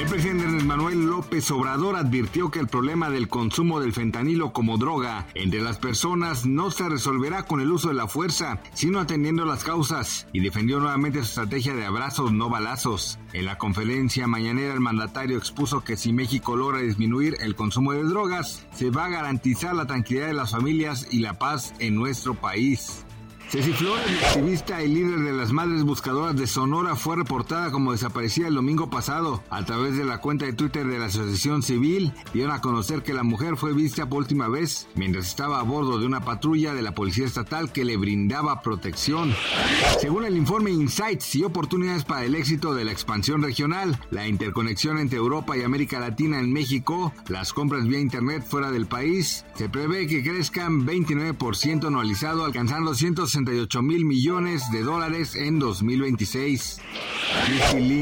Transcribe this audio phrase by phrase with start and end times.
[0.00, 5.26] El presidente Manuel López Obrador advirtió que el problema del consumo del fentanilo como droga
[5.34, 9.62] entre las personas no se resolverá con el uso de la fuerza, sino atendiendo las
[9.62, 13.18] causas, y defendió nuevamente su estrategia de abrazos no balazos.
[13.34, 18.02] En la conferencia mañanera el mandatario expuso que si México logra disminuir el consumo de
[18.02, 22.32] drogas, se va a garantizar la tranquilidad de las familias y la paz en nuestro
[22.32, 23.04] país.
[23.50, 28.46] Ceci Flores, activista y líder de las Madres Buscadoras de Sonora, fue reportada como desaparecida
[28.46, 29.42] el domingo pasado.
[29.50, 33.12] A través de la cuenta de Twitter de la Asociación Civil, dieron a conocer que
[33.12, 36.82] la mujer fue vista por última vez mientras estaba a bordo de una patrulla de
[36.82, 39.34] la Policía Estatal que le brindaba protección.
[39.98, 44.96] Según el informe Insights y oportunidades para el éxito de la expansión regional, la interconexión
[44.98, 49.68] entre Europa y América Latina en México, las compras vía Internet fuera del país, se
[49.68, 56.80] prevé que crezcan 29% anualizado, alcanzando 160 68 mil millones de dólares en 2026.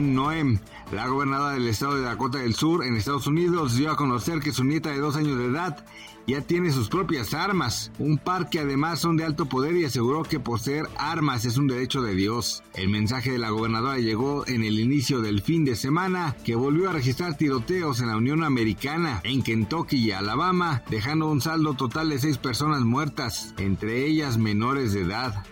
[0.02, 0.58] Noem,
[0.92, 4.52] la gobernadora del estado de Dakota del Sur en Estados Unidos, dio a conocer que
[4.52, 5.84] su nieta de dos años de edad
[6.28, 10.24] ya tiene sus propias armas, un par que además son de alto poder y aseguró
[10.24, 12.62] que poseer armas es un derecho de Dios.
[12.74, 16.90] El mensaje de la gobernadora llegó en el inicio del fin de semana, que volvió
[16.90, 22.10] a registrar tiroteos en la Unión Americana, en Kentucky y Alabama, dejando un saldo total
[22.10, 25.44] de seis personas muertas, entre ellas menores de edad.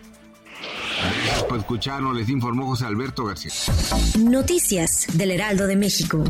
[1.12, 3.52] Gracias por escucharnos, les informó José Alberto García.
[4.18, 6.24] Noticias del Heraldo de México.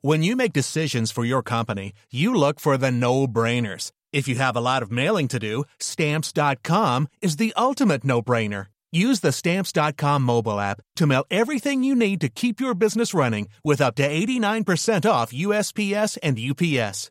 [0.00, 3.92] When you make decisions for your company, you look for the no-brainers.
[4.12, 8.66] If you have a lot of mailing to do, stamps.com is the ultimate no-brainer.
[8.92, 13.48] Use the stamps.com mobile app to mail everything you need to keep your business running
[13.64, 17.10] with up to 89% off USPS and UPS.